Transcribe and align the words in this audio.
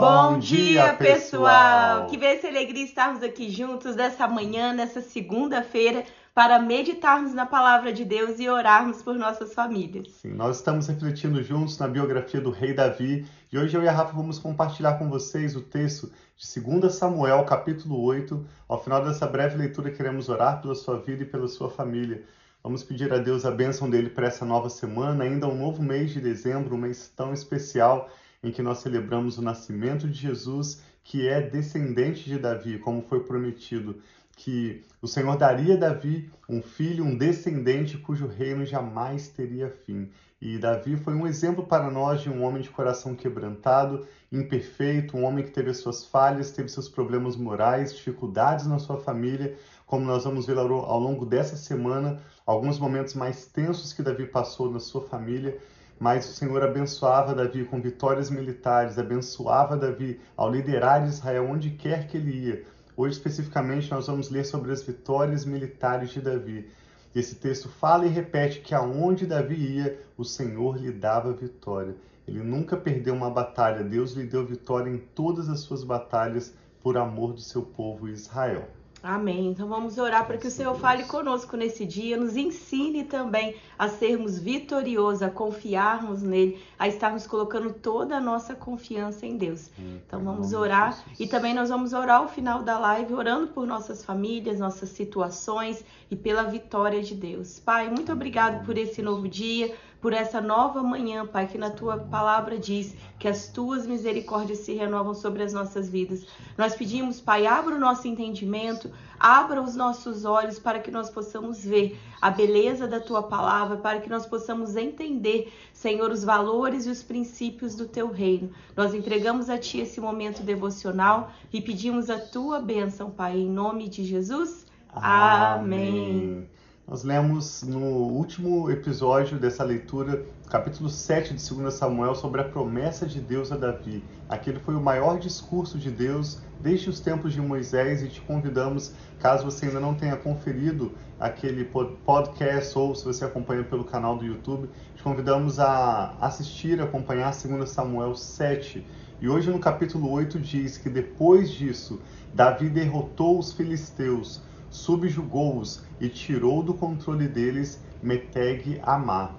Bom 0.00 0.38
dia, 0.38 0.94
pessoal! 0.94 2.06
Que 2.06 2.16
bênção 2.16 2.48
e 2.48 2.56
alegria 2.56 2.82
estarmos 2.82 3.22
aqui 3.22 3.50
juntos 3.50 3.94
nessa 3.94 4.26
manhã, 4.26 4.72
nessa 4.72 5.02
segunda-feira, 5.02 6.02
para 6.34 6.58
meditarmos 6.58 7.34
na 7.34 7.44
palavra 7.44 7.92
de 7.92 8.02
Deus 8.02 8.40
e 8.40 8.48
orarmos 8.48 9.02
por 9.02 9.14
nossas 9.16 9.52
famílias. 9.52 10.08
Sim, 10.12 10.32
nós 10.32 10.56
estamos 10.56 10.86
refletindo 10.86 11.42
juntos 11.42 11.76
na 11.78 11.86
biografia 11.86 12.40
do 12.40 12.50
rei 12.50 12.72
Davi 12.72 13.26
e 13.52 13.58
hoje 13.58 13.76
eu 13.76 13.82
e 13.82 13.88
a 13.88 13.92
Rafa 13.92 14.16
vamos 14.16 14.38
compartilhar 14.38 14.94
com 14.94 15.10
vocês 15.10 15.54
o 15.54 15.60
texto 15.60 16.10
de 16.38 16.60
2 16.60 16.94
Samuel, 16.94 17.44
capítulo 17.44 18.02
8. 18.02 18.46
Ao 18.66 18.82
final 18.82 19.04
dessa 19.04 19.26
breve 19.26 19.58
leitura, 19.58 19.90
queremos 19.90 20.30
orar 20.30 20.62
pela 20.62 20.74
sua 20.74 20.98
vida 21.00 21.22
e 21.22 21.26
pela 21.26 21.48
sua 21.48 21.68
família. 21.68 22.22
Vamos 22.62 22.82
pedir 22.82 23.12
a 23.12 23.18
Deus 23.18 23.44
a 23.44 23.50
bênção 23.50 23.90
dele 23.90 24.08
para 24.08 24.28
essa 24.28 24.46
nova 24.46 24.70
semana, 24.70 25.24
ainda 25.24 25.46
um 25.46 25.54
novo 25.54 25.82
mês 25.82 26.12
de 26.12 26.20
dezembro, 26.20 26.76
um 26.76 26.78
mês 26.78 27.12
tão 27.14 27.34
especial 27.34 28.08
em 28.42 28.50
que 28.50 28.62
nós 28.62 28.78
celebramos 28.78 29.38
o 29.38 29.42
nascimento 29.42 30.08
de 30.08 30.18
Jesus, 30.18 30.82
que 31.04 31.28
é 31.28 31.40
descendente 31.40 32.24
de 32.24 32.38
Davi, 32.38 32.78
como 32.78 33.02
foi 33.02 33.20
prometido, 33.20 34.00
que 34.36 34.82
o 35.00 35.06
Senhor 35.06 35.36
daria 35.36 35.74
a 35.74 35.78
Davi 35.78 36.30
um 36.48 36.62
filho, 36.62 37.04
um 37.04 37.16
descendente 37.16 37.98
cujo 37.98 38.26
reino 38.26 38.64
jamais 38.64 39.28
teria 39.28 39.70
fim. 39.84 40.10
E 40.40 40.58
Davi 40.58 40.96
foi 40.96 41.14
um 41.14 41.26
exemplo 41.26 41.64
para 41.64 41.88
nós 41.88 42.20
de 42.20 42.28
um 42.28 42.42
homem 42.42 42.62
de 42.62 42.70
coração 42.70 43.14
quebrantado, 43.14 44.04
imperfeito, 44.32 45.16
um 45.16 45.24
homem 45.24 45.44
que 45.44 45.52
teve 45.52 45.70
as 45.70 45.76
suas 45.76 46.04
falhas, 46.04 46.50
teve 46.50 46.68
seus 46.68 46.88
problemas 46.88 47.36
morais, 47.36 47.94
dificuldades 47.94 48.66
na 48.66 48.80
sua 48.80 48.96
família, 48.96 49.56
como 49.86 50.04
nós 50.04 50.24
vamos 50.24 50.46
ver 50.46 50.58
ao 50.58 50.98
longo 50.98 51.24
dessa 51.24 51.54
semana, 51.54 52.20
alguns 52.44 52.78
momentos 52.78 53.14
mais 53.14 53.46
tensos 53.46 53.92
que 53.92 54.02
Davi 54.02 54.26
passou 54.26 54.68
na 54.68 54.80
sua 54.80 55.02
família 55.02 55.56
mas 56.02 56.28
o 56.28 56.32
Senhor 56.32 56.64
abençoava 56.64 57.32
Davi 57.32 57.64
com 57.64 57.80
vitórias 57.80 58.28
militares, 58.28 58.98
abençoava 58.98 59.76
Davi 59.76 60.20
ao 60.36 60.50
liderar 60.50 61.06
Israel 61.06 61.48
onde 61.48 61.70
quer 61.70 62.08
que 62.08 62.16
ele 62.16 62.46
ia. 62.48 62.64
Hoje, 62.96 63.18
especificamente, 63.18 63.88
nós 63.88 64.08
vamos 64.08 64.28
ler 64.28 64.44
sobre 64.44 64.72
as 64.72 64.82
vitórias 64.82 65.44
militares 65.44 66.10
de 66.10 66.20
Davi. 66.20 66.68
Esse 67.14 67.36
texto 67.36 67.68
fala 67.68 68.04
e 68.04 68.08
repete 68.08 68.62
que 68.62 68.74
aonde 68.74 69.26
Davi 69.26 69.54
ia, 69.54 69.96
o 70.18 70.24
Senhor 70.24 70.76
lhe 70.76 70.90
dava 70.90 71.32
vitória. 71.32 71.94
Ele 72.26 72.42
nunca 72.42 72.76
perdeu 72.76 73.14
uma 73.14 73.30
batalha, 73.30 73.84
Deus 73.84 74.14
lhe 74.14 74.26
deu 74.26 74.44
vitória 74.44 74.90
em 74.90 74.98
todas 74.98 75.48
as 75.48 75.60
suas 75.60 75.84
batalhas 75.84 76.52
por 76.82 76.96
amor 76.96 77.32
do 77.32 77.40
seu 77.40 77.62
povo 77.62 78.08
Israel. 78.08 78.68
Amém. 79.02 79.48
Então 79.48 79.66
vamos 79.66 79.98
orar 79.98 80.26
para 80.26 80.38
que 80.38 80.46
o 80.46 80.50
Senhor 80.50 80.74
fale 80.78 81.04
conosco 81.04 81.56
nesse 81.56 81.84
dia, 81.84 82.16
nos 82.16 82.36
ensine 82.36 83.02
também 83.02 83.56
a 83.76 83.88
sermos 83.88 84.38
vitoriosos, 84.38 85.22
a 85.22 85.30
confiarmos 85.30 86.22
nele, 86.22 86.62
a 86.78 86.86
estarmos 86.86 87.26
colocando 87.26 87.72
toda 87.72 88.16
a 88.16 88.20
nossa 88.20 88.54
confiança 88.54 89.26
em 89.26 89.36
Deus. 89.36 89.70
Então 90.06 90.22
vamos 90.22 90.52
orar 90.52 91.02
e 91.18 91.26
também 91.26 91.52
nós 91.52 91.68
vamos 91.68 91.92
orar 91.92 92.20
ao 92.20 92.28
final 92.28 92.62
da 92.62 92.78
live, 92.78 93.12
orando 93.12 93.48
por 93.48 93.66
nossas 93.66 94.04
famílias, 94.04 94.60
nossas 94.60 94.90
situações 94.90 95.84
e 96.08 96.14
pela 96.14 96.44
vitória 96.44 97.02
de 97.02 97.16
Deus. 97.16 97.58
Pai, 97.58 97.88
muito 97.88 98.12
obrigado 98.12 98.64
por 98.64 98.78
esse 98.78 99.02
novo 99.02 99.26
dia 99.26 99.74
por 100.02 100.12
essa 100.12 100.40
nova 100.40 100.82
manhã, 100.82 101.24
Pai, 101.24 101.46
que 101.46 101.56
na 101.56 101.70
tua 101.70 101.96
palavra 101.96 102.58
diz 102.58 102.92
que 103.20 103.28
as 103.28 103.46
tuas 103.46 103.86
misericórdias 103.86 104.58
se 104.58 104.74
renovam 104.74 105.14
sobre 105.14 105.44
as 105.44 105.52
nossas 105.52 105.88
vidas. 105.88 106.26
Nós 106.58 106.74
pedimos, 106.74 107.20
Pai, 107.20 107.46
abra 107.46 107.76
o 107.76 107.78
nosso 107.78 108.08
entendimento, 108.08 108.90
abra 109.18 109.62
os 109.62 109.76
nossos 109.76 110.24
olhos 110.24 110.58
para 110.58 110.80
que 110.80 110.90
nós 110.90 111.08
possamos 111.08 111.64
ver 111.64 111.96
a 112.20 112.30
beleza 112.30 112.88
da 112.88 112.98
tua 112.98 113.22
palavra, 113.22 113.76
para 113.76 114.00
que 114.00 114.10
nós 114.10 114.26
possamos 114.26 114.74
entender, 114.74 115.52
Senhor, 115.72 116.10
os 116.10 116.24
valores 116.24 116.84
e 116.84 116.90
os 116.90 117.04
princípios 117.04 117.76
do 117.76 117.86
teu 117.86 118.10
reino. 118.10 118.50
Nós 118.76 118.94
entregamos 118.94 119.48
a 119.48 119.56
ti 119.56 119.78
esse 119.78 120.00
momento 120.00 120.42
devocional 120.42 121.30
e 121.52 121.60
pedimos 121.60 122.10
a 122.10 122.18
tua 122.18 122.58
bênção, 122.58 123.08
Pai, 123.08 123.38
em 123.38 123.48
nome 123.48 123.88
de 123.88 124.04
Jesus. 124.04 124.66
Amém. 124.92 126.40
Amém. 126.40 126.61
Nós 126.86 127.04
lemos 127.04 127.62
no 127.62 127.78
último 127.78 128.68
episódio 128.68 129.38
dessa 129.38 129.62
leitura, 129.62 130.26
capítulo 130.50 130.90
7 130.90 131.32
de 131.32 131.54
2 131.54 131.72
Samuel, 131.72 132.16
sobre 132.16 132.40
a 132.40 132.44
promessa 132.44 133.06
de 133.06 133.20
Deus 133.20 133.52
a 133.52 133.56
Davi. 133.56 134.02
Aquele 134.28 134.58
foi 134.58 134.74
o 134.74 134.80
maior 134.80 135.16
discurso 135.16 135.78
de 135.78 135.92
Deus 135.92 136.42
desde 136.60 136.90
os 136.90 136.98
tempos 136.98 137.32
de 137.32 137.40
Moisés 137.40 138.02
e 138.02 138.08
te 138.08 138.20
convidamos, 138.20 138.92
caso 139.20 139.44
você 139.44 139.66
ainda 139.66 139.78
não 139.78 139.94
tenha 139.94 140.16
conferido 140.16 140.90
aquele 141.20 141.64
podcast 141.64 142.76
ou 142.76 142.96
se 142.96 143.04
você 143.04 143.24
acompanha 143.24 143.62
pelo 143.62 143.84
canal 143.84 144.18
do 144.18 144.24
YouTube, 144.24 144.68
te 144.96 145.02
convidamos 145.04 145.60
a 145.60 146.16
assistir, 146.20 146.82
acompanhar 146.82 147.32
2 147.32 147.70
Samuel 147.70 148.16
7. 148.16 148.84
E 149.20 149.28
hoje 149.28 149.52
no 149.52 149.60
capítulo 149.60 150.10
8 150.10 150.40
diz 150.40 150.78
que 150.78 150.90
depois 150.90 151.48
disso, 151.48 152.00
Davi 152.34 152.68
derrotou 152.68 153.38
os 153.38 153.52
filisteus 153.52 154.42
subjugou-os 154.72 155.84
e 156.00 156.08
tirou 156.08 156.62
do 156.62 156.72
controle 156.74 157.28
deles 157.28 157.78
Meteg 158.02 158.80
Amá. 158.82 159.30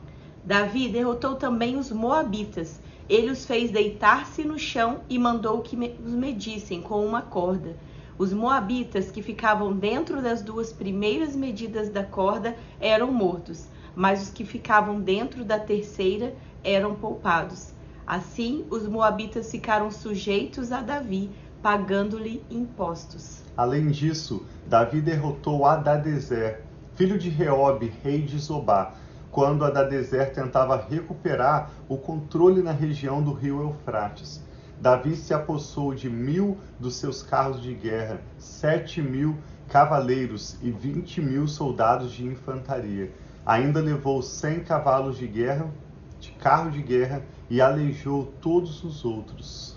Davi 0.45 0.87
derrotou 0.87 1.35
também 1.35 1.75
os 1.75 1.91
moabitas. 1.91 2.79
Ele 3.09 3.31
os 3.31 3.45
fez 3.45 3.71
deitar-se 3.71 4.43
no 4.43 4.57
chão 4.59 5.01
e 5.09 5.17
mandou 5.17 5.61
que 5.61 5.75
os 5.75 6.13
medissem 6.13 6.81
com 6.81 7.05
uma 7.05 7.21
corda. 7.21 7.75
Os 8.17 8.31
moabitas 8.31 9.09
que 9.09 9.23
ficavam 9.23 9.73
dentro 9.73 10.21
das 10.21 10.41
duas 10.43 10.71
primeiras 10.71 11.35
medidas 11.35 11.89
da 11.89 12.03
corda 12.03 12.55
eram 12.79 13.11
mortos, 13.11 13.67
mas 13.95 14.21
os 14.21 14.29
que 14.29 14.45
ficavam 14.45 15.01
dentro 15.01 15.43
da 15.43 15.59
terceira 15.59 16.35
eram 16.63 16.93
poupados. 16.93 17.73
Assim, 18.05 18.65
os 18.69 18.87
moabitas 18.87 19.49
ficaram 19.49 19.89
sujeitos 19.89 20.71
a 20.71 20.81
Davi, 20.81 21.31
pagando-lhe 21.63 22.43
impostos. 22.51 23.41
Além 23.55 23.89
disso, 23.89 24.45
Davi 24.67 24.99
derrotou 24.99 25.65
Adadezer, 25.65 26.61
filho 26.93 27.17
de 27.17 27.29
Reob, 27.29 27.89
rei 28.03 28.21
de 28.21 28.37
Zobá, 28.37 28.93
quando 29.31 29.63
Adadezer 29.63 30.33
tentava 30.33 30.75
recuperar 30.75 31.71
o 31.87 31.97
controle 31.97 32.61
na 32.61 32.73
região 32.73 33.23
do 33.23 33.31
rio 33.31 33.61
Eufrates. 33.61 34.43
Davi 34.81 35.15
se 35.15 35.33
apossou 35.33 35.93
de 35.93 36.09
mil 36.09 36.57
dos 36.77 36.97
seus 36.97 37.23
carros 37.23 37.61
de 37.61 37.73
guerra, 37.73 38.19
sete 38.37 39.01
mil 39.01 39.37
cavaleiros 39.69 40.57
e 40.61 40.69
vinte 40.69 41.21
mil 41.21 41.47
soldados 41.47 42.11
de 42.11 42.25
infantaria. 42.27 43.09
Ainda 43.45 43.79
levou 43.79 44.21
cem 44.21 44.59
cavalos 44.59 45.17
de 45.17 45.27
guerra, 45.27 45.71
de 46.19 46.31
carro 46.31 46.69
de 46.69 46.81
guerra, 46.81 47.23
e 47.49 47.61
aleijou 47.61 48.25
todos 48.41 48.83
os 48.83 49.05
outros. 49.05 49.72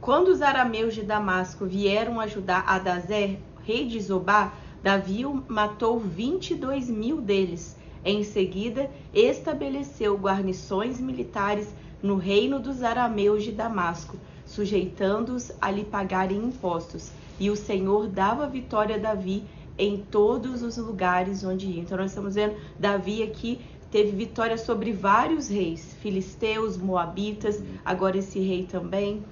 Quando 0.00 0.28
os 0.28 0.40
arameus 0.40 0.94
de 0.94 1.02
Damasco 1.02 1.66
vieram 1.66 2.18
ajudar 2.20 2.64
Adazer, 2.66 3.38
rei 3.62 3.86
de 3.86 4.00
Zobá, 4.00 4.54
Davi 4.82 5.24
matou 5.46 6.00
22 6.00 6.88
mil 6.88 7.20
deles. 7.20 7.76
Em 8.02 8.24
seguida, 8.24 8.90
estabeleceu 9.12 10.16
guarnições 10.16 10.98
militares 10.98 11.68
no 12.02 12.16
reino 12.16 12.58
dos 12.58 12.82
arameus 12.82 13.44
de 13.44 13.52
Damasco, 13.52 14.16
sujeitando-os 14.46 15.52
a 15.60 15.70
lhe 15.70 15.84
pagarem 15.84 16.38
impostos. 16.38 17.12
E 17.38 17.50
o 17.50 17.56
Senhor 17.56 18.08
dava 18.08 18.48
vitória 18.48 18.96
a 18.96 18.98
Davi 18.98 19.44
em 19.76 19.98
todos 19.98 20.62
os 20.62 20.78
lugares 20.78 21.44
onde 21.44 21.66
ia. 21.66 21.80
Então, 21.82 21.98
nós 21.98 22.10
estamos 22.10 22.36
vendo 22.36 22.56
Davi 22.78 23.22
aqui 23.22 23.60
teve 23.90 24.12
vitória 24.12 24.56
sobre 24.56 24.92
vários 24.92 25.48
reis, 25.48 25.96
filisteus, 26.00 26.76
moabitas, 26.76 27.62
agora 27.84 28.18
esse 28.18 28.38
rei 28.38 28.64
também. 28.64 29.22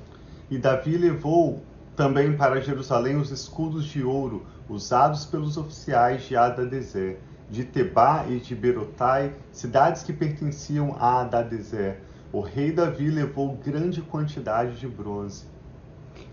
E 0.50 0.56
Davi 0.56 0.96
levou 0.96 1.62
também 1.94 2.36
para 2.36 2.60
Jerusalém 2.60 3.16
os 3.16 3.30
escudos 3.30 3.84
de 3.84 4.02
ouro 4.02 4.46
usados 4.68 5.24
pelos 5.26 5.56
oficiais 5.56 6.22
de 6.22 6.36
Adadezer, 6.36 7.18
de 7.50 7.64
Tebá 7.64 8.24
e 8.28 8.38
de 8.38 8.54
Berotai, 8.54 9.34
cidades 9.52 10.02
que 10.02 10.12
pertenciam 10.12 10.96
a 10.98 11.20
Adadezer. 11.20 12.00
O 12.32 12.40
rei 12.40 12.72
Davi 12.72 13.10
levou 13.10 13.56
grande 13.56 14.00
quantidade 14.00 14.78
de 14.78 14.86
bronze. 14.86 15.44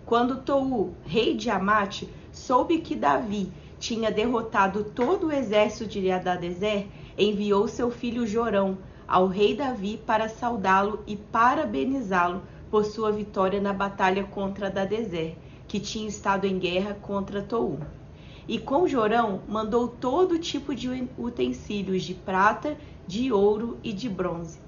Quando 0.06 0.38
Tou, 0.38 0.94
rei 1.04 1.36
de 1.36 1.50
Amate, 1.50 2.10
soube 2.32 2.80
que 2.80 2.96
Davi 2.96 3.52
tinha 3.80 4.12
derrotado 4.12 4.84
todo 4.84 5.28
o 5.28 5.32
exército 5.32 5.90
de 5.90 6.12
Adadezer, 6.12 6.88
enviou 7.18 7.68
seu 7.68 7.90
filho 7.92 8.26
Jorão 8.26 8.78
ao 9.08 9.28
rei 9.28 9.56
Davi 9.56 9.98
para 10.06 10.30
saudá-lo 10.30 11.04
e 11.06 11.16
parabenizá-lo 11.16 12.42
por 12.70 12.86
sua 12.86 13.12
vitória 13.12 13.62
na 13.62 13.74
batalha 13.74 14.24
contra 14.24 14.70
Dadezer, 14.70 15.36
que 15.68 15.80
tinha 15.80 16.08
estado 16.08 16.46
em 16.46 16.60
guerra 16.60 16.94
contra 17.02 17.42
Tou. 17.42 17.80
E 18.48 18.60
com 18.60 18.88
Jorão 18.88 19.42
mandou 19.48 19.88
todo 19.88 20.38
tipo 20.38 20.76
de 20.76 21.08
utensílios 21.18 22.04
de 22.04 22.14
prata, 22.14 22.78
de 23.08 23.32
ouro 23.32 23.78
e 23.84 23.92
de 23.92 24.08
bronze. 24.08 24.60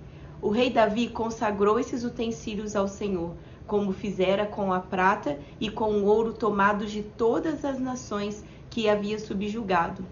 O 0.41 0.49
rei 0.49 0.69
Davi 0.69 1.09
consagrou 1.09 1.79
esses 1.79 2.03
utensílios 2.03 2.75
ao 2.75 2.87
Senhor, 2.87 3.33
como 3.65 3.91
fizera 3.91 4.45
com 4.45 4.71
a 4.71 4.79
prata 4.79 5.39
e 5.59 5.69
com 5.69 5.91
o 5.93 6.05
ouro 6.05 6.33
tomados 6.33 6.91
de 6.91 7.03
todas 7.03 7.65
as 7.65 7.79
nações 7.79 8.43
que 8.69 8.87
havia 8.87 9.19
subjugado. 9.19 10.05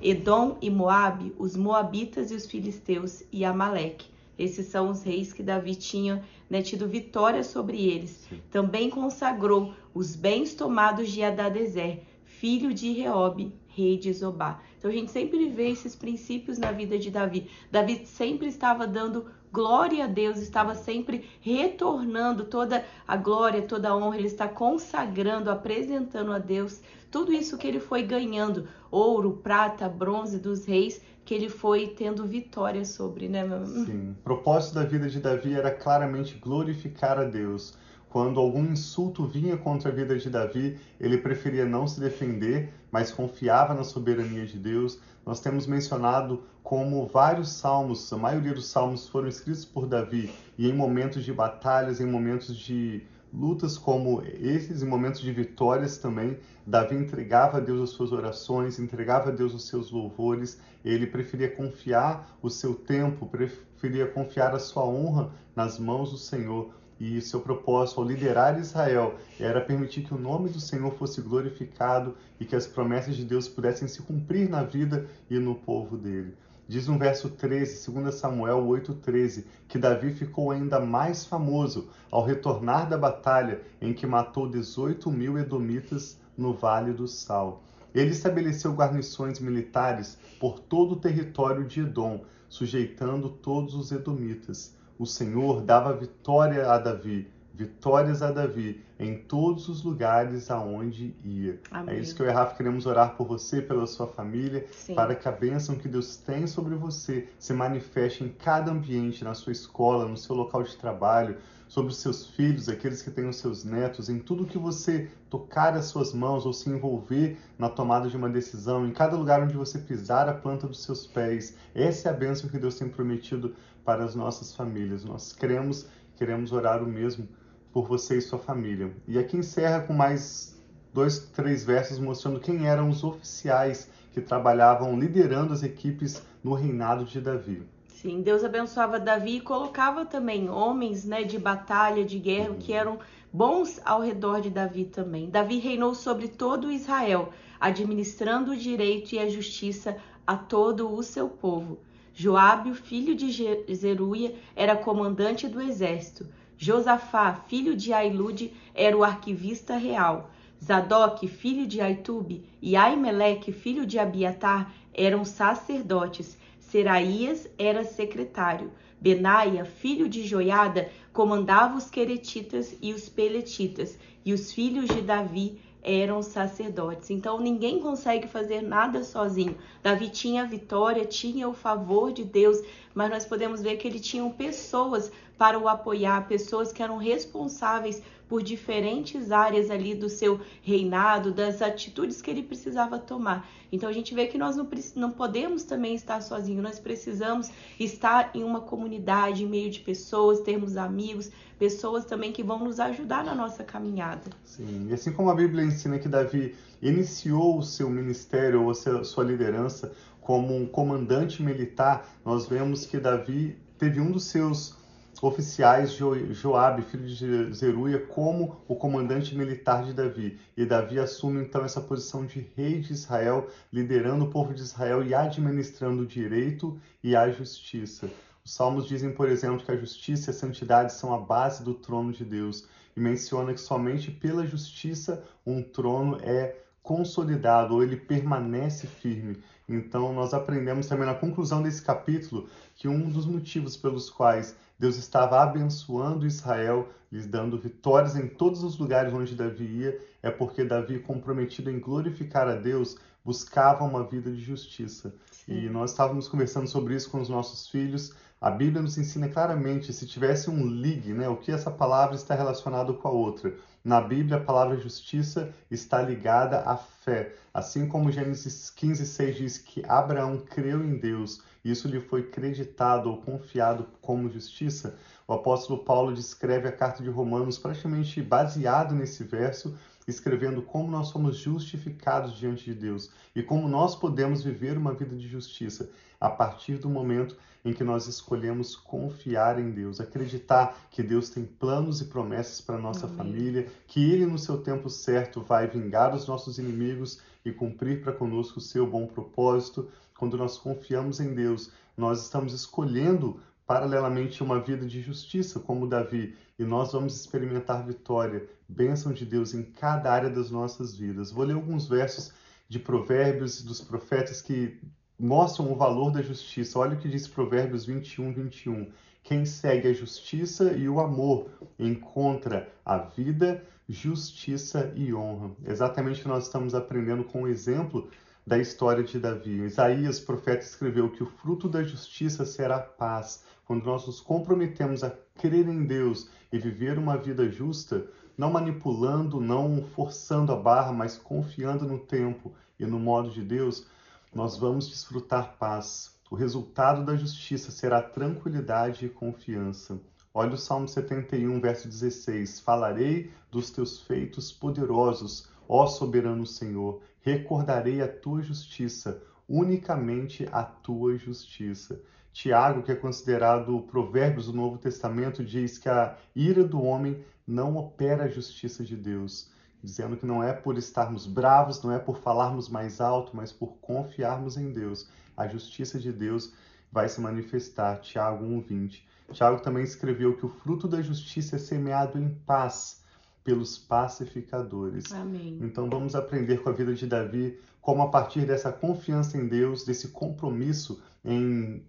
Edom 0.00 0.56
e 0.60 0.68
Moabe, 0.68 1.32
os 1.38 1.56
moabitas 1.56 2.30
e 2.30 2.34
os 2.34 2.46
filisteus 2.46 3.22
e 3.30 3.44
Amaleque. 3.44 4.10
Esses 4.38 4.66
são 4.66 4.90
os 4.90 5.02
reis 5.02 5.32
que 5.32 5.42
Davi 5.42 5.76
tinha 5.76 6.24
né, 6.52 6.60
tido 6.60 6.86
vitória 6.86 7.42
sobre 7.42 7.82
eles. 7.82 8.10
Sim. 8.28 8.38
Também 8.50 8.90
consagrou 8.90 9.72
os 9.94 10.14
bens 10.14 10.52
tomados 10.52 11.10
de 11.10 11.22
Adadezer, 11.22 12.02
filho 12.24 12.74
de 12.74 12.92
Reobe, 12.92 13.54
rei 13.68 13.96
de 13.96 14.12
Zobá. 14.12 14.60
Então 14.76 14.90
a 14.90 14.92
gente 14.92 15.10
sempre 15.10 15.48
vê 15.48 15.70
esses 15.70 15.96
princípios 15.96 16.58
na 16.58 16.70
vida 16.70 16.98
de 16.98 17.10
Davi. 17.10 17.48
Davi 17.70 18.04
sempre 18.04 18.48
estava 18.48 18.86
dando 18.86 19.30
glória 19.50 20.04
a 20.04 20.06
Deus, 20.06 20.36
estava 20.36 20.74
sempre 20.74 21.26
retornando 21.40 22.44
toda 22.44 22.84
a 23.08 23.16
glória, 23.16 23.62
toda 23.62 23.88
a 23.88 23.96
honra, 23.96 24.18
ele 24.18 24.26
está 24.26 24.46
consagrando, 24.46 25.50
apresentando 25.50 26.32
a 26.32 26.38
Deus 26.38 26.82
tudo 27.12 27.30
isso 27.30 27.58
que 27.58 27.66
ele 27.66 27.78
foi 27.78 28.02
ganhando, 28.02 28.66
ouro, 28.90 29.38
prata, 29.42 29.86
bronze 29.86 30.38
dos 30.38 30.64
reis, 30.64 30.98
que 31.24 31.34
ele 31.34 31.48
foi 31.48 31.88
tendo 31.88 32.26
vitória 32.26 32.84
sobre, 32.84 33.28
né? 33.28 33.44
Sim. 33.66 34.10
O 34.10 34.22
propósito 34.22 34.74
da 34.74 34.84
vida 34.84 35.08
de 35.08 35.20
Davi 35.20 35.54
era 35.54 35.70
claramente 35.70 36.36
glorificar 36.36 37.18
a 37.18 37.24
Deus. 37.24 37.74
Quando 38.08 38.40
algum 38.40 38.64
insulto 38.64 39.24
vinha 39.26 39.56
contra 39.56 39.90
a 39.90 39.94
vida 39.94 40.18
de 40.18 40.28
Davi, 40.28 40.78
ele 41.00 41.16
preferia 41.16 41.64
não 41.64 41.86
se 41.86 41.98
defender, 41.98 42.70
mas 42.90 43.10
confiava 43.10 43.72
na 43.72 43.84
soberania 43.84 44.44
de 44.44 44.58
Deus. 44.58 45.00
Nós 45.24 45.40
temos 45.40 45.66
mencionado 45.66 46.42
como 46.62 47.06
vários 47.06 47.50
salmos, 47.50 48.12
a 48.12 48.16
maioria 48.16 48.52
dos 48.52 48.66
salmos 48.66 49.08
foram 49.08 49.28
escritos 49.28 49.64
por 49.64 49.86
Davi, 49.86 50.30
e 50.58 50.68
em 50.68 50.74
momentos 50.74 51.24
de 51.24 51.32
batalhas, 51.32 52.00
em 52.00 52.06
momentos 52.06 52.56
de 52.56 53.02
lutas 53.32 53.78
como 53.78 54.22
esses, 54.22 54.82
em 54.82 54.86
momentos 54.86 55.20
de 55.20 55.32
vitórias 55.32 55.98
também, 55.98 56.38
Davi 56.66 56.96
entregava 56.96 57.56
a 57.56 57.60
Deus 57.60 57.90
as 57.90 57.90
suas 57.90 58.12
orações, 58.12 58.78
entregava 58.78 59.30
a 59.30 59.32
Deus 59.32 59.54
os 59.54 59.66
seus 59.66 59.90
louvores, 59.90 60.60
ele 60.84 61.06
preferia 61.06 61.50
confiar 61.50 62.36
o 62.42 62.50
seu 62.50 62.74
tempo, 62.74 63.26
preferia 63.26 64.06
confiar 64.06 64.54
a 64.54 64.58
sua 64.58 64.84
honra 64.84 65.30
nas 65.56 65.78
mãos 65.78 66.10
do 66.10 66.18
Senhor. 66.18 66.70
E 67.00 67.20
seu 67.20 67.40
propósito 67.40 68.00
ao 68.00 68.06
liderar 68.06 68.60
Israel 68.60 69.16
era 69.40 69.60
permitir 69.60 70.04
que 70.04 70.14
o 70.14 70.18
nome 70.18 70.48
do 70.48 70.60
Senhor 70.60 70.92
fosse 70.94 71.20
glorificado 71.20 72.14
e 72.38 72.44
que 72.44 72.54
as 72.54 72.64
promessas 72.64 73.16
de 73.16 73.24
Deus 73.24 73.48
pudessem 73.48 73.88
se 73.88 74.02
cumprir 74.02 74.48
na 74.48 74.62
vida 74.62 75.08
e 75.28 75.36
no 75.36 75.56
povo 75.56 75.96
dele. 75.96 76.32
Diz 76.68 76.88
no 76.88 76.98
verso 76.98 77.28
13, 77.28 77.90
2 77.90 78.14
Samuel 78.14 78.64
8,13, 78.66 79.44
que 79.68 79.78
Davi 79.78 80.12
ficou 80.12 80.50
ainda 80.50 80.80
mais 80.80 81.24
famoso 81.24 81.90
ao 82.10 82.24
retornar 82.24 82.88
da 82.88 82.96
batalha 82.96 83.60
em 83.80 83.92
que 83.92 84.06
matou 84.06 84.48
18 84.48 85.10
mil 85.10 85.38
edomitas 85.38 86.18
no 86.36 86.54
Vale 86.54 86.92
do 86.92 87.08
Sal. 87.08 87.62
Ele 87.94 88.10
estabeleceu 88.10 88.72
guarnições 88.72 89.38
militares 89.38 90.18
por 90.40 90.58
todo 90.58 90.92
o 90.92 91.00
território 91.00 91.64
de 91.66 91.80
Edom, 91.80 92.24
sujeitando 92.48 93.28
todos 93.28 93.74
os 93.74 93.92
edomitas 93.92 94.74
o 95.02 95.06
Senhor 95.06 95.62
dava 95.62 95.92
vitória 95.92 96.70
a 96.70 96.78
Davi, 96.78 97.28
vitórias 97.54 98.22
a 98.22 98.30
Davi 98.30 98.82
em 98.98 99.18
todos 99.18 99.68
os 99.68 99.82
lugares 99.82 100.50
aonde 100.50 101.14
ia. 101.24 101.60
É 101.70 101.76
Amém. 101.76 101.96
É 101.96 101.98
isso 101.98 102.14
que 102.14 102.22
eu 102.22 102.26
e 102.26 102.30
Rafa 102.30 102.56
queremos 102.56 102.86
orar 102.86 103.16
por 103.16 103.26
você, 103.26 103.60
pela 103.60 103.86
sua 103.86 104.06
família, 104.06 104.66
Sim. 104.70 104.94
para 104.94 105.14
que 105.14 105.28
a 105.28 105.32
bênção 105.32 105.76
que 105.76 105.88
Deus 105.88 106.16
tem 106.16 106.46
sobre 106.46 106.74
você 106.74 107.28
se 107.38 107.52
manifeste 107.52 108.24
em 108.24 108.28
cada 108.28 108.70
ambiente, 108.70 109.24
na 109.24 109.34
sua 109.34 109.52
escola, 109.52 110.06
no 110.06 110.16
seu 110.16 110.34
local 110.34 110.62
de 110.62 110.76
trabalho, 110.76 111.36
sobre 111.72 111.90
os 111.90 111.98
seus 111.98 112.26
filhos, 112.26 112.68
aqueles 112.68 113.00
que 113.00 113.10
têm 113.10 113.26
os 113.26 113.36
seus 113.36 113.64
netos, 113.64 114.10
em 114.10 114.18
tudo 114.18 114.44
que 114.44 114.58
você 114.58 115.08
tocar 115.30 115.74
as 115.74 115.86
suas 115.86 116.12
mãos 116.12 116.44
ou 116.44 116.52
se 116.52 116.68
envolver 116.68 117.38
na 117.58 117.70
tomada 117.70 118.10
de 118.10 118.16
uma 118.16 118.28
decisão, 118.28 118.86
em 118.86 118.92
cada 118.92 119.16
lugar 119.16 119.42
onde 119.42 119.56
você 119.56 119.78
pisar 119.78 120.28
a 120.28 120.34
planta 120.34 120.66
dos 120.66 120.82
seus 120.82 121.06
pés. 121.06 121.56
Essa 121.74 122.10
é 122.10 122.12
a 122.12 122.14
bênção 122.14 122.50
que 122.50 122.58
Deus 122.58 122.74
tem 122.74 122.90
prometido 122.90 123.54
para 123.86 124.04
as 124.04 124.14
nossas 124.14 124.54
famílias. 124.54 125.02
Nós 125.02 125.32
cremos, 125.32 125.86
queremos 126.14 126.52
orar 126.52 126.82
o 126.82 126.86
mesmo 126.86 127.26
por 127.72 127.86
você 127.86 128.18
e 128.18 128.20
sua 128.20 128.38
família. 128.38 128.92
E 129.08 129.18
aqui 129.18 129.36
encerra 129.36 129.80
com 129.80 129.92
mais 129.92 130.58
dois, 130.92 131.18
três 131.18 131.64
versos 131.64 131.98
mostrando 131.98 132.40
quem 132.40 132.66
eram 132.66 132.88
os 132.88 133.02
oficiais 133.02 133.90
que 134.12 134.20
trabalhavam 134.20 134.98
liderando 134.98 135.52
as 135.52 135.62
equipes 135.62 136.22
no 136.44 136.52
reinado 136.54 137.04
de 137.04 137.20
Davi. 137.20 137.62
Sim, 137.88 138.20
Deus 138.20 138.42
abençoava 138.42 138.98
Davi 138.98 139.36
e 139.36 139.40
colocava 139.40 140.04
também 140.04 140.50
homens 140.50 141.04
né, 141.04 141.22
de 141.22 141.38
batalha, 141.38 142.04
de 142.04 142.18
guerra, 142.18 142.50
uhum. 142.50 142.58
que 142.58 142.72
eram 142.72 142.98
bons 143.32 143.80
ao 143.84 144.00
redor 144.00 144.40
de 144.40 144.50
Davi 144.50 144.84
também. 144.84 145.30
Davi 145.30 145.58
reinou 145.58 145.94
sobre 145.94 146.28
todo 146.28 146.70
Israel, 146.70 147.32
administrando 147.60 148.50
o 148.50 148.56
direito 148.56 149.14
e 149.14 149.18
a 149.18 149.28
justiça 149.28 149.96
a 150.26 150.36
todo 150.36 150.92
o 150.92 151.02
seu 151.02 151.28
povo. 151.28 151.78
Joabe, 152.12 152.70
o 152.70 152.74
filho 152.74 153.14
de 153.14 153.30
Zeruia, 153.72 154.34
era 154.54 154.76
comandante 154.76 155.48
do 155.48 155.62
exército. 155.62 156.26
Josafá, 156.58 157.34
filho 157.48 157.76
de 157.76 157.92
Ailude, 157.92 158.52
era 158.74 158.96
o 158.96 159.04
arquivista 159.04 159.76
real. 159.76 160.30
Zadok, 160.62 161.26
filho 161.26 161.66
de 161.66 161.80
Aitube, 161.80 162.44
e 162.60 162.76
Aimeleque, 162.76 163.52
filho 163.52 163.84
de 163.84 163.98
Abiatar, 163.98 164.72
eram 164.94 165.24
sacerdotes 165.24 166.38
Seraías 166.72 167.50
era 167.58 167.84
secretário. 167.84 168.72
Benaia, 168.98 169.62
filho 169.62 170.08
de 170.08 170.26
Joiada, 170.26 170.90
comandava 171.12 171.76
os 171.76 171.90
queretitas 171.90 172.74
e 172.80 172.94
os 172.94 173.10
peletitas, 173.10 173.98
e 174.24 174.32
os 174.32 174.50
filhos 174.50 174.88
de 174.88 175.02
Davi 175.02 175.60
eram 175.82 176.22
sacerdotes. 176.22 177.10
Então 177.10 177.40
ninguém 177.40 177.80
consegue 177.80 178.28
fazer 178.28 178.62
nada 178.62 179.02
sozinho. 179.02 179.56
Davi 179.82 180.08
tinha 180.08 180.42
a 180.42 180.46
vitória, 180.46 181.04
tinha 181.04 181.48
o 181.48 181.54
favor 181.54 182.12
de 182.12 182.24
Deus, 182.24 182.58
mas 182.94 183.10
nós 183.10 183.26
podemos 183.26 183.60
ver 183.60 183.76
que 183.76 183.88
ele 183.88 184.00
tinha 184.00 184.28
pessoas 184.30 185.10
para 185.36 185.58
o 185.58 185.68
apoiar, 185.68 186.28
pessoas 186.28 186.72
que 186.72 186.82
eram 186.82 186.98
responsáveis 186.98 188.00
por 188.32 188.42
diferentes 188.42 189.30
áreas 189.30 189.70
ali 189.70 189.94
do 189.94 190.08
seu 190.08 190.40
reinado, 190.62 191.34
das 191.34 191.60
atitudes 191.60 192.22
que 192.22 192.30
ele 192.30 192.42
precisava 192.42 192.98
tomar. 192.98 193.46
Então 193.70 193.90
a 193.90 193.92
gente 193.92 194.14
vê 194.14 194.26
que 194.26 194.38
nós 194.38 194.56
não, 194.56 194.66
não 194.96 195.10
podemos 195.10 195.64
também 195.64 195.94
estar 195.94 196.22
sozinhos, 196.22 196.62
nós 196.62 196.78
precisamos 196.78 197.50
estar 197.78 198.30
em 198.34 198.42
uma 198.42 198.62
comunidade, 198.62 199.44
em 199.44 199.46
meio 199.46 199.70
de 199.70 199.80
pessoas, 199.80 200.40
termos 200.40 200.78
amigos, 200.78 201.30
pessoas 201.58 202.06
também 202.06 202.32
que 202.32 202.42
vão 202.42 202.58
nos 202.64 202.80
ajudar 202.80 203.22
na 203.22 203.34
nossa 203.34 203.62
caminhada. 203.62 204.30
Sim, 204.46 204.86
e 204.88 204.94
assim 204.94 205.12
como 205.12 205.28
a 205.28 205.34
Bíblia 205.34 205.62
ensina 205.62 205.98
que 205.98 206.08
Davi 206.08 206.54
iniciou 206.80 207.58
o 207.58 207.62
seu 207.62 207.90
ministério 207.90 208.62
ou 208.62 208.70
a 208.70 209.04
sua 209.04 209.24
liderança 209.24 209.92
como 210.22 210.56
um 210.56 210.64
comandante 210.64 211.42
militar, 211.42 212.08
nós 212.24 212.46
vemos 212.46 212.86
que 212.86 212.96
Davi 212.96 213.58
teve 213.76 214.00
um 214.00 214.10
dos 214.10 214.24
seus 214.24 214.80
oficiais 215.20 215.92
Joabe, 215.92 216.82
filho 216.82 217.06
de 217.06 217.52
Zeruia, 217.52 217.98
como 217.98 218.56
o 218.66 218.74
comandante 218.74 219.36
militar 219.36 219.84
de 219.84 219.92
Davi. 219.92 220.38
E 220.56 220.64
Davi 220.64 220.98
assume 220.98 221.42
então 221.42 221.64
essa 221.64 221.80
posição 221.80 222.24
de 222.24 222.46
rei 222.56 222.80
de 222.80 222.92
Israel, 222.92 223.48
liderando 223.72 224.24
o 224.24 224.30
povo 224.30 224.54
de 224.54 224.62
Israel 224.62 225.04
e 225.04 225.14
administrando 225.14 226.02
o 226.02 226.06
direito 226.06 226.80
e 227.02 227.14
a 227.14 227.30
justiça. 227.30 228.10
Os 228.44 228.54
salmos 228.54 228.88
dizem, 228.88 229.12
por 229.12 229.28
exemplo, 229.28 229.64
que 229.64 229.70
a 229.70 229.76
justiça 229.76 230.30
e 230.30 230.34
a 230.34 230.36
santidade 230.36 230.92
são 230.92 231.14
a 231.14 231.18
base 231.18 231.62
do 231.62 231.74
trono 231.74 232.12
de 232.12 232.24
Deus 232.24 232.66
e 232.96 233.00
menciona 233.00 233.54
que 233.54 233.60
somente 233.60 234.10
pela 234.10 234.44
justiça 234.44 235.22
um 235.46 235.62
trono 235.62 236.18
é 236.22 236.56
consolidado 236.82 237.74
ou 237.74 237.82
ele 237.82 237.96
permanece 237.96 238.88
firme. 238.88 239.38
Então, 239.68 240.12
nós 240.12 240.34
aprendemos 240.34 240.88
também 240.88 241.06
na 241.06 241.14
conclusão 241.14 241.62
desse 241.62 241.80
capítulo 241.80 242.48
que 242.74 242.88
um 242.88 243.08
dos 243.08 243.24
motivos 243.24 243.76
pelos 243.76 244.10
quais 244.10 244.56
Deus 244.82 244.96
estava 244.96 245.40
abençoando 245.40 246.26
Israel, 246.26 246.88
lhes 247.12 247.24
dando 247.24 247.56
vitórias 247.56 248.16
em 248.16 248.26
todos 248.26 248.64
os 248.64 248.76
lugares 248.76 249.14
onde 249.14 249.36
Davi 249.36 249.64
ia, 249.64 250.00
é 250.20 250.28
porque 250.28 250.64
Davi, 250.64 250.98
comprometido 250.98 251.70
em 251.70 251.78
glorificar 251.78 252.48
a 252.48 252.56
Deus, 252.56 252.96
buscava 253.24 253.84
uma 253.84 254.02
vida 254.02 254.28
de 254.32 254.40
justiça. 254.40 255.14
Sim. 255.30 255.52
E 255.52 255.70
nós 255.70 255.92
estávamos 255.92 256.26
conversando 256.26 256.66
sobre 256.66 256.96
isso 256.96 257.08
com 257.08 257.20
os 257.20 257.28
nossos 257.28 257.68
filhos. 257.68 258.12
A 258.40 258.50
Bíblia 258.50 258.82
nos 258.82 258.98
ensina 258.98 259.28
claramente, 259.28 259.92
se 259.92 260.04
tivesse 260.04 260.50
um 260.50 260.66
ligue, 260.66 261.12
né, 261.12 261.28
o 261.28 261.36
que 261.36 261.52
essa 261.52 261.70
palavra 261.70 262.16
está 262.16 262.34
relacionada 262.34 262.92
com 262.92 263.06
a 263.06 263.12
outra. 263.12 263.54
Na 263.84 264.00
Bíblia, 264.00 264.36
a 264.36 264.40
palavra 264.40 264.76
justiça 264.76 265.52
está 265.68 266.00
ligada 266.00 266.60
à 266.60 266.76
fé. 266.76 267.34
Assim 267.52 267.88
como 267.88 268.12
Gênesis 268.12 268.70
15, 268.70 269.04
6 269.04 269.36
diz 269.36 269.58
que 269.58 269.82
Abraão 269.88 270.38
creu 270.38 270.84
em 270.84 270.96
Deus, 270.96 271.42
isso 271.64 271.88
lhe 271.88 272.00
foi 272.00 272.22
creditado 272.22 273.10
ou 273.10 273.16
confiado 273.16 273.88
como 274.00 274.30
justiça, 274.30 274.96
o 275.26 275.32
apóstolo 275.32 275.84
Paulo 275.84 276.14
descreve 276.14 276.68
a 276.68 276.72
carta 276.72 277.02
de 277.02 277.10
Romanos 277.10 277.58
praticamente 277.58 278.22
baseado 278.22 278.94
nesse 278.94 279.24
verso, 279.24 279.76
escrevendo 280.06 280.62
como 280.62 280.90
nós 280.90 281.08
somos 281.08 281.36
justificados 281.36 282.34
diante 282.34 282.64
de 282.64 282.74
Deus 282.74 283.10
e 283.34 283.42
como 283.42 283.68
nós 283.68 283.96
podemos 283.96 284.44
viver 284.44 284.78
uma 284.78 284.94
vida 284.94 285.16
de 285.16 285.28
justiça 285.28 285.90
a 286.22 286.30
partir 286.30 286.78
do 286.78 286.88
momento 286.88 287.36
em 287.64 287.72
que 287.72 287.82
nós 287.82 288.06
escolhemos 288.06 288.76
confiar 288.76 289.58
em 289.58 289.72
Deus, 289.72 290.00
acreditar 290.00 290.78
que 290.88 291.02
Deus 291.02 291.28
tem 291.28 291.44
planos 291.44 292.00
e 292.00 292.04
promessas 292.04 292.60
para 292.60 292.78
nossa 292.78 293.06
Amém. 293.06 293.16
família, 293.16 293.66
que 293.88 294.08
Ele 294.12 294.24
no 294.24 294.38
seu 294.38 294.58
tempo 294.58 294.88
certo 294.88 295.40
vai 295.40 295.66
vingar 295.66 296.14
os 296.14 296.28
nossos 296.28 296.58
inimigos 296.58 297.20
e 297.44 297.50
cumprir 297.50 298.02
para 298.02 298.12
conosco 298.12 298.58
o 298.58 298.62
seu 298.62 298.86
bom 298.86 299.04
propósito. 299.04 299.90
Quando 300.16 300.36
nós 300.36 300.56
confiamos 300.58 301.18
em 301.18 301.34
Deus, 301.34 301.72
nós 301.96 302.22
estamos 302.22 302.54
escolhendo 302.54 303.40
paralelamente 303.66 304.44
uma 304.44 304.60
vida 304.60 304.86
de 304.86 305.00
justiça, 305.02 305.58
como 305.58 305.88
Davi, 305.88 306.36
e 306.56 306.62
nós 306.62 306.92
vamos 306.92 307.16
experimentar 307.16 307.84
vitória, 307.84 308.48
bênção 308.68 309.12
de 309.12 309.26
Deus 309.26 309.54
em 309.54 309.64
cada 309.64 310.12
área 310.12 310.30
das 310.30 310.52
nossas 310.52 310.94
vidas. 310.94 311.32
Vou 311.32 311.44
ler 311.44 311.54
alguns 311.54 311.88
versos 311.88 312.32
de 312.68 312.78
Provérbios 312.78 313.58
e 313.58 313.66
dos 313.66 313.80
profetas 313.80 314.40
que 314.40 314.78
mostram 315.22 315.70
o 315.70 315.76
valor 315.76 316.10
da 316.10 316.20
justiça. 316.20 316.80
Olha 316.80 316.96
o 316.96 316.98
que 316.98 317.08
diz 317.08 317.28
Provérbios 317.28 317.86
21, 317.86 318.32
21. 318.32 318.90
Quem 319.22 319.44
segue 319.44 319.86
a 319.86 319.92
justiça 319.92 320.72
e 320.72 320.88
o 320.88 320.98
amor 320.98 321.46
encontra 321.78 322.68
a 322.84 322.98
vida, 322.98 323.62
justiça 323.88 324.92
e 324.96 325.14
honra. 325.14 325.52
Exatamente 325.64 326.18
o 326.18 326.22
que 326.24 326.28
nós 326.28 326.46
estamos 326.46 326.74
aprendendo 326.74 327.22
com 327.22 327.42
o 327.42 327.48
exemplo 327.48 328.08
da 328.44 328.58
história 328.58 329.04
de 329.04 329.20
Davi. 329.20 329.60
Isaías, 329.60 330.18
profeta, 330.18 330.64
escreveu 330.64 331.08
que 331.08 331.22
o 331.22 331.26
fruto 331.26 331.68
da 331.68 331.84
justiça 331.84 332.44
será 332.44 332.80
paz. 332.80 333.44
Quando 333.64 333.84
nós 333.84 334.04
nos 334.04 334.20
comprometemos 334.20 335.04
a 335.04 335.16
crer 335.36 335.68
em 335.68 335.84
Deus 335.84 336.28
e 336.52 336.58
viver 336.58 336.98
uma 336.98 337.16
vida 337.16 337.48
justa, 337.48 338.04
não 338.36 338.50
manipulando, 338.50 339.40
não 339.40 339.84
forçando 339.94 340.50
a 340.50 340.56
barra, 340.56 340.92
mas 340.92 341.16
confiando 341.16 341.86
no 341.86 342.00
tempo 342.00 342.52
e 342.76 342.84
no 342.84 342.98
modo 342.98 343.30
de 343.30 343.40
Deus, 343.40 343.86
nós 344.34 344.56
vamos 344.56 344.88
desfrutar 344.88 345.56
paz. 345.58 346.18
O 346.30 346.34
resultado 346.34 347.04
da 347.04 347.14
justiça 347.14 347.70
será 347.70 348.00
tranquilidade 348.00 349.04
e 349.04 349.10
confiança. 349.10 350.00
Olha 350.32 350.54
o 350.54 350.58
Salmo 350.58 350.88
71, 350.88 351.60
verso 351.60 351.86
16: 351.86 352.60
Falarei 352.60 353.30
dos 353.50 353.70
teus 353.70 354.00
feitos 354.00 354.50
poderosos, 354.50 355.50
ó 355.68 355.86
soberano 355.86 356.46
Senhor, 356.46 357.02
recordarei 357.20 358.00
a 358.00 358.08
tua 358.08 358.40
justiça, 358.42 359.22
unicamente 359.46 360.48
a 360.50 360.62
tua 360.62 361.18
justiça. 361.18 362.00
Tiago, 362.32 362.82
que 362.82 362.90
é 362.90 362.96
considerado 362.96 363.82
provérbios 363.82 364.46
do 364.46 364.54
Novo 364.54 364.78
Testamento, 364.78 365.44
diz 365.44 365.76
que 365.76 365.90
a 365.90 366.16
ira 366.34 366.64
do 366.64 366.80
homem 366.80 367.22
não 367.46 367.76
opera 367.76 368.24
a 368.24 368.28
justiça 368.28 368.82
de 368.82 368.96
Deus, 368.96 369.51
dizendo 369.82 370.16
que 370.16 370.26
não 370.26 370.42
é 370.42 370.52
por 370.52 370.78
estarmos 370.78 371.26
bravos, 371.26 371.82
não 371.82 371.92
é 371.92 371.98
por 371.98 372.18
falarmos 372.18 372.68
mais 372.68 373.00
alto, 373.00 373.36
mas 373.36 373.52
por 373.52 373.76
confiarmos 373.80 374.56
em 374.56 374.72
Deus. 374.72 375.08
A 375.36 375.48
justiça 375.48 375.98
de 375.98 376.12
Deus 376.12 376.52
vai 376.90 377.08
se 377.08 377.20
manifestar. 377.20 378.00
Tiago 378.00 378.44
1:20. 378.44 379.02
Tiago 379.32 379.60
também 379.60 379.82
escreveu 379.82 380.36
que 380.36 380.46
o 380.46 380.48
fruto 380.48 380.86
da 380.86 381.00
justiça 381.00 381.56
é 381.56 381.58
semeado 381.58 382.18
em 382.18 382.28
paz 382.46 383.02
pelos 383.42 383.78
pacificadores. 383.78 385.10
Amém. 385.12 385.58
Então 385.60 385.88
vamos 385.88 386.14
aprender 386.14 386.62
com 386.62 386.68
a 386.68 386.72
vida 386.72 386.94
de 386.94 387.06
Davi 387.06 387.58
como 387.80 388.02
a 388.02 388.08
partir 388.08 388.46
dessa 388.46 388.70
confiança 388.70 389.36
em 389.36 389.48
Deus, 389.48 389.84
desse 389.84 390.08
compromisso 390.08 391.02
em 391.24 391.84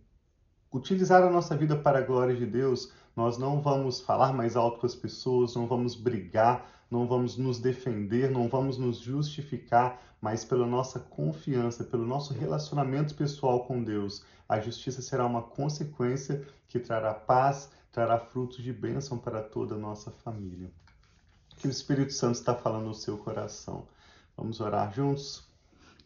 utilizar 0.73 1.21
a 1.21 1.29
nossa 1.29 1.55
vida 1.55 1.75
para 1.75 1.99
a 1.99 2.01
glória 2.01 2.35
de 2.35 2.47
Deus, 2.47 2.91
nós 3.15 3.37
não 3.37 3.61
vamos 3.61 4.01
falar 4.01 4.33
mais 4.33 4.55
alto 4.55 4.79
com 4.79 4.85
as 4.85 4.95
pessoas, 4.95 5.55
não 5.55 5.67
vamos 5.67 5.95
brigar, 5.95 6.69
não 6.89 7.07
vamos 7.07 7.37
nos 7.37 7.59
defender, 7.59 8.29
não 8.29 8.47
vamos 8.47 8.77
nos 8.77 8.97
justificar, 8.99 10.01
mas 10.21 10.43
pela 10.43 10.65
nossa 10.65 10.99
confiança, 10.99 11.83
pelo 11.83 12.05
nosso 12.05 12.33
relacionamento 12.33 13.13
pessoal 13.15 13.65
com 13.65 13.83
Deus, 13.83 14.23
a 14.47 14.59
justiça 14.59 15.01
será 15.01 15.25
uma 15.25 15.41
consequência 15.41 16.45
que 16.67 16.79
trará 16.79 17.13
paz, 17.13 17.71
trará 17.91 18.17
frutos 18.17 18.63
de 18.63 18.73
bênção 18.73 19.17
para 19.17 19.41
toda 19.41 19.75
a 19.75 19.77
nossa 19.77 20.11
família. 20.11 20.71
Que 21.57 21.67
o 21.67 21.71
Espírito 21.71 22.13
Santo 22.13 22.35
está 22.35 22.55
falando 22.55 22.85
no 22.85 22.93
seu 22.93 23.17
coração. 23.17 23.87
Vamos 24.35 24.59
orar 24.59 24.91
juntos? 24.93 25.52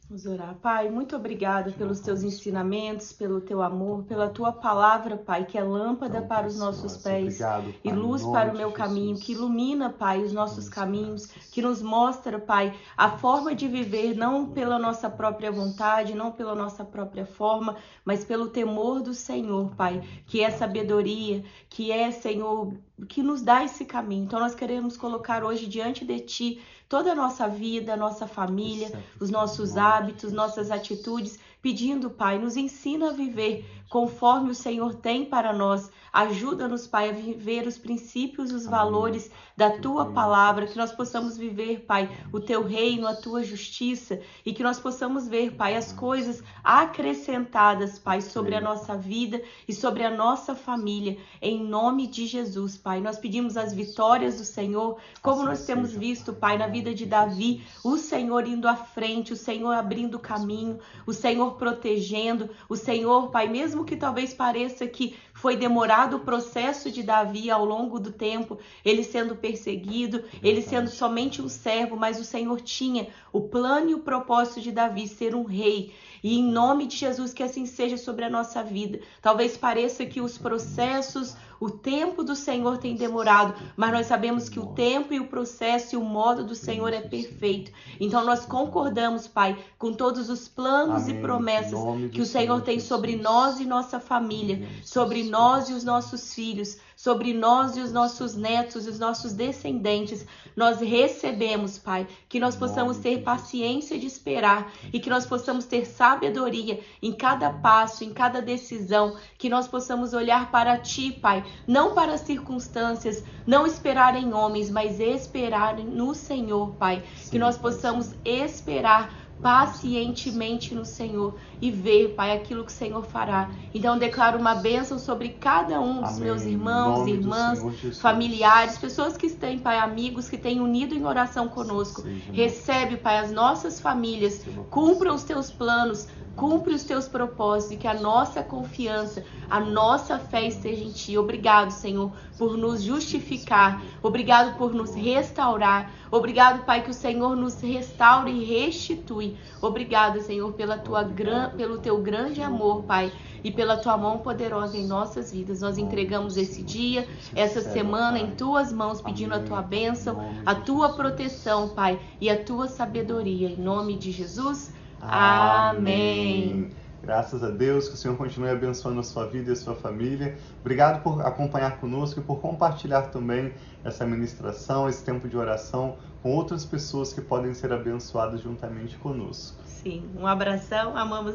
Vamos 0.10 0.26
orar. 0.26 0.56
Pai, 0.62 0.90
muito 0.90 1.18
obrigada 1.18 1.70
pelos 1.72 2.00
teus 2.00 2.24
ensinamentos, 2.24 3.12
pelo 3.12 3.42
teu 3.42 3.62
amor, 3.62 4.04
pela 4.06 4.30
tua 4.30 4.54
palavra, 4.54 5.18
Pai, 5.18 5.44
que 5.44 5.58
é 5.58 5.64
lâmpada 5.64 6.22
para 6.22 6.48
os 6.48 6.58
nossos 6.58 6.96
pés 6.96 7.42
e 7.84 7.92
luz 7.92 8.24
para 8.24 8.54
o 8.54 8.56
meu 8.56 8.72
caminho, 8.72 9.20
que 9.20 9.34
ilumina, 9.34 9.90
Pai, 9.90 10.24
os 10.24 10.32
nossos 10.32 10.70
caminhos, 10.70 11.26
que 11.52 11.62
nos 11.62 11.82
mostra, 11.82 12.40
Pai, 12.40 12.74
a 12.96 13.18
forma 13.18 13.54
de 13.54 13.68
viver 13.68 14.16
não 14.16 14.50
pela 14.50 14.80
nossa 14.80 15.10
própria 15.10 15.52
vontade, 15.52 16.16
não 16.16 16.32
pela 16.32 16.56
nossa 16.56 16.86
própria 16.86 17.26
forma, 17.26 17.76
mas 18.06 18.24
pelo 18.24 18.48
temor 18.48 19.02
do 19.02 19.14
Senhor, 19.14 19.76
Pai, 19.76 20.02
que 20.26 20.42
é 20.42 20.50
sabedoria, 20.50 21.44
que 21.70 21.92
é, 21.92 22.12
Senhor, 22.12 22.74
que 23.06 23.22
nos 23.22 23.42
dá 23.42 23.63
esse 23.63 23.86
caminho. 23.86 24.25
Então 24.25 24.39
nós 24.39 24.56
queremos 24.56 24.98
colocar 24.98 25.44
hoje 25.44 25.68
diante 25.68 26.04
de 26.04 26.20
ti 26.20 26.62
toda 26.89 27.12
a 27.12 27.16
nossa 27.16 27.48
vida, 27.48 27.96
nossa 27.96 28.27
família, 28.27 28.92
os 29.20 29.30
nossos 29.30 29.77
hábitos, 29.77 30.32
nossas 30.32 30.72
atitudes, 30.72 31.39
pedindo, 31.62 32.10
Pai, 32.10 32.39
nos 32.39 32.56
ensina 32.56 33.10
a 33.10 33.13
viver 33.13 33.66
conforme 33.89 34.51
o 34.51 34.56
Senhor 34.56 34.96
tem 34.96 35.25
para 35.25 35.53
nós. 35.53 35.91
Ajuda-nos, 36.12 36.88
Pai, 36.88 37.10
a 37.10 37.13
viver 37.13 37.67
os 37.67 37.77
princípios, 37.77 38.51
os 38.51 38.65
valores 38.65 39.29
da 39.56 39.77
tua 39.77 40.12
palavra, 40.12 40.67
que 40.67 40.77
nós 40.77 40.91
possamos 40.91 41.38
viver, 41.38 41.82
Pai, 41.82 42.10
o 42.32 42.39
teu 42.39 42.63
reino, 42.63 43.08
a 43.08 43.15
tua 43.15 43.44
justiça 43.44 44.20
e 44.46 44.53
que 44.53 44.63
nós 44.63 44.79
possamos 44.79 45.27
ver, 45.27 45.56
Pai, 45.56 45.75
as 45.75 45.91
coisas 45.91 46.44
acrescentadas, 46.63 48.00
Pai, 48.00 48.22
sobre 48.22 48.56
a 48.56 48.62
nossa 48.62 48.98
vida 48.98 49.41
e 49.67 49.74
sobre 49.74 50.03
a 50.03 50.10
nossa 50.10 50.56
família, 50.56 51.17
em 51.41 51.63
nome 51.63 52.08
de 52.08 52.25
Jesus, 52.25 52.77
Pai. 52.77 53.00
Nós 53.00 53.17
pedimos 53.17 53.58
as 53.58 53.74
vitórias 53.74 54.38
do 54.38 54.46
Senhor, 54.46 54.98
como 55.22 55.44
nós 55.44 55.65
temos 55.65 55.91
visto, 55.91 56.34
Pai, 56.34 56.58
na 56.58 56.67
vida 56.67 56.94
de 56.94 57.06
Davi, 57.06 57.63
o 57.84 57.98
Senhor 57.98 58.48
indo 58.48 58.67
à 58.67 58.75
frente, 58.75 59.34
o 59.34 59.38
Senhor 59.38 59.72
abrindo 59.72 60.15
o 60.15 60.20
caminho, 60.20 60.79
o 61.06 61.13
Senhor 61.13 61.56
protegendo, 61.58 62.50
o 62.67 62.75
Senhor, 62.75 63.29
Pai, 63.29 63.48
mesmo 63.48 63.76
que 63.86 63.96
talvez 63.96 64.34
pareça 64.34 64.88
que 64.88 65.15
foi 65.34 65.55
demorado 65.55 66.17
o 66.17 66.22
processo 66.22 66.91
de 66.91 67.03
Davi 67.03 67.50
ao 67.51 67.63
longo 67.63 68.00
do 68.00 68.12
tempo, 68.12 68.57
ele 68.84 69.03
sendo 69.03 69.36
perseguido, 69.36 70.24
ele 70.41 70.62
sendo 70.62 70.89
somente 70.89 71.41
um 71.41 71.50
servo, 71.50 71.96
mas 71.96 72.19
o 72.19 72.24
Senhor 72.24 72.60
tinha 72.62 73.07
o 73.31 73.41
plano 73.41 73.89
e 73.89 73.96
o 73.96 74.00
propósito 74.00 74.62
de 74.62 74.72
Davi 74.72 75.07
ser 75.07 75.36
um 75.36 75.43
rei. 75.43 75.93
E 76.24 76.38
em 76.38 76.43
nome 76.43 76.88
de 76.88 76.98
Jesus, 76.98 77.34
que 77.34 77.43
assim 77.43 77.65
seja 77.65 77.98
sobre 77.98 78.25
a 78.25 78.29
nossa 78.29 78.63
vida. 78.63 79.00
Talvez 79.22 79.55
pareça 79.55 80.05
que 80.05 80.19
os 80.19 80.38
processos, 80.38 81.36
o 81.60 81.70
tempo 81.70 82.24
do 82.24 82.36
Senhor 82.36 82.78
tem 82.78 82.96
demorado, 82.96 83.54
mas 83.76 83.92
nós 83.92 84.06
sabemos 84.08 84.50
que 84.50 84.60
o 84.60 84.68
tempo 84.68 85.14
e 85.14 85.20
o 85.20 85.28
processo 85.28 85.96
e 85.96 85.98
o 85.98 86.04
modo 86.04 86.44
do 86.44 86.56
Senhor 86.56 86.94
é 86.94 87.02
perfeito. 87.02 87.72
Então 88.00 88.24
nós 88.24 88.46
concordamos, 88.46 89.28
Pai, 89.28 89.58
com 89.78 89.94
todos 89.94 90.30
os 90.30 90.48
planos 90.48 91.04
Amém. 91.04 91.18
e 91.18 91.22
promessas 91.22 91.80
que 92.12 92.22
o 92.22 92.26
Senhor 92.26 92.62
tem 92.62 92.80
sobre 92.80 93.16
nós 93.16 93.60
e 93.60 93.66
nossa 93.66 94.00
família, 94.00 94.68
sobre 94.84 95.24
nós 95.24 95.70
e 95.70 95.74
os 95.74 95.84
nossos 95.84 96.34
filhos, 96.34 96.78
sobre 96.98 97.32
nós 97.32 97.77
e 97.77 97.80
os 97.80 97.94
nossos 97.94 98.36
netos 98.36 98.88
e 98.88 98.89
os 98.89 98.98
nossos 98.98 99.32
descendentes. 99.32 100.25
Nós 100.56 100.80
recebemos, 100.82 101.77
Pai, 101.77 102.08
que 102.27 102.39
nós 102.39 102.56
possamos 102.56 102.98
ter 102.98 103.22
paciência 103.22 104.00
de 104.00 104.08
esperar 104.08 104.74
e 104.92 105.00
que 105.00 105.10
nós 105.10 105.24
possamos 105.24 105.66
ter 105.66 105.86
sabedoria 105.86 106.80
em 107.00 107.13
cada 107.13 107.51
passo, 107.51 108.04
em 108.04 108.12
cada 108.12 108.42
decisão, 108.42 109.16
que 109.38 109.48
nós 109.48 109.68
possamos 109.68 110.13
olhar 110.13 110.50
para 110.50 110.80
Ti, 110.80 111.12
Pai, 111.12 111.46
não 111.68 111.94
para 111.94 112.16
as 112.16 112.22
circunstâncias, 112.22 113.24
não 113.46 113.68
esperar 113.68 114.16
em 114.16 114.34
homens, 114.34 114.72
mas 114.72 115.00
esperar 115.00 115.77
no 115.77 116.16
Senhor, 116.16 116.74
Pai. 116.77 117.04
Que 117.30 117.38
nós 117.38 117.60
possamos 117.60 118.16
esperar 118.25 119.26
pacientemente 119.41 120.74
no 120.74 120.84
Senhor 120.84 121.36
e 121.62 121.70
ver, 121.72 122.13
Pai, 122.15 122.36
aquilo 122.36 122.63
que 122.63 122.72
o 122.72 122.75
Senhor 122.75 123.03
fará. 123.06 123.50
Então 123.74 123.98
declaro 123.98 124.38
uma 124.39 124.56
bênção 124.56 124.98
sobre 124.98 125.29
cada 125.29 125.79
um 125.79 126.01
dos 126.01 126.12
Amém. 126.12 126.24
meus 126.24 126.44
irmãos, 126.44 127.08
irmãs, 127.08 128.00
familiares, 128.00 128.77
pessoas 128.77 129.15
que 129.15 129.29
têm, 129.29 129.60
Pai, 129.60 129.77
amigos 129.77 130.29
que 130.29 130.38
têm 130.38 130.60
unido 130.60 130.96
em 130.96 131.06
oração 131.06 131.48
conosco. 131.48 132.03
Recebe, 132.32 132.98
Pai, 132.98 133.20
as 133.20 133.32
nossas 133.32 133.79
famílias, 133.79 134.44
cumpra 134.70 135.13
os 135.13 135.24
teus 135.24 135.51
planos, 135.51 136.08
cumpre 136.38 136.75
os 136.75 136.84
teus 136.84 137.08
propósitos 137.08 137.75
e 137.75 137.77
que 137.77 137.88
a 137.88 137.96
nossa 137.96 138.44
confiança, 138.44 139.25
a 139.50 139.60
nossa 139.60 140.20
fé 140.20 140.46
esteja 140.46 140.84
em 140.84 140.91
Ti. 140.91 141.17
Obrigado, 141.17 141.72
Senhor, 141.72 142.12
por 142.38 142.56
nos 142.56 142.84
justificar. 142.84 143.82
Obrigado 144.03 144.56
por 144.56 144.72
nos 144.72 144.94
restaurar. 144.94 145.91
Obrigado, 146.12 146.63
Pai, 146.63 146.84
que 146.84 146.91
o 146.91 146.94
Senhor 146.94 147.36
nos 147.36 147.60
restaure 147.60 148.32
e 148.32 148.46
restitui. 148.46 149.36
Obrigado, 149.60 150.22
Senhor, 150.22 150.53
pela 150.53 150.77
tua 150.77 151.03
gran... 151.03 151.50
pelo 151.50 151.79
teu 151.79 151.98
grande 152.01 152.41
amor, 152.41 152.84
Pai, 152.84 153.12
e 153.44 153.51
pela 153.51 153.77
tua 153.77 153.98
mão 153.98 154.20
poderosa 154.20 154.77
em 154.77 154.86
nossas 154.86 155.32
vidas. 155.32 155.62
Nós 155.62 155.79
entregamos 155.79 156.38
esse 156.38 156.62
dia, 156.62 157.08
essa 157.36 157.62
semana 157.62 158.20
em 158.20 158.32
tuas 158.36 158.72
mãos, 158.72 159.01
pedindo 159.01 159.34
a 159.34 159.39
tua 159.39 159.63
bênção, 159.63 160.24
a 160.46 160.53
tua 160.53 160.94
proteção, 160.94 161.70
Pai, 161.70 162.00
e 162.22 162.29
a 162.29 162.44
tua 162.44 162.67
sabedoria. 162.67 163.50
Em 163.50 163.58
nome 163.58 163.98
de 163.98 164.12
Jesus. 164.12 164.76
Amém. 165.01 166.70
Graças 167.01 167.44
a 167.44 167.50
Deus, 167.50 167.88
que 167.88 167.94
o 167.94 167.98
Senhor 167.98 168.18
continue 168.18 168.50
abençoando 168.50 169.00
a 169.00 169.04
sua 169.04 169.25
vida 169.27 169.50
e 169.50 169.54
a 169.54 169.56
sua 169.56 169.75
família. 169.75 170.38
Obrigado 170.60 171.01
por 171.01 171.25
acompanhar 171.25 171.80
conosco 171.80 172.20
e 172.20 172.24
por 172.24 172.42
compartilhar 172.42 173.04
também 173.04 173.54
essa 173.84 174.06
ministração, 174.06 174.89
esse 174.89 175.06
tempo 175.06 175.27
de 175.30 175.38
oração 175.38 175.96
com 176.22 176.32
outras 176.34 176.66
pessoas 176.66 177.13
que 177.13 177.22
podem 177.22 177.54
ser 177.54 177.72
abençoadas 177.72 178.42
juntamente 178.42 178.98
conosco. 178.98 179.58
Sim, 179.63 180.04
um 180.18 180.27
abração, 180.27 180.98
amamos 180.98 181.25